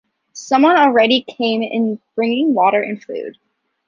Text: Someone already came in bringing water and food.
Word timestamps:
Someone 0.33 0.77
already 0.79 1.21
came 1.21 1.61
in 1.61 1.99
bringing 2.15 2.55
water 2.55 2.81
and 2.81 3.03
food. 3.03 3.37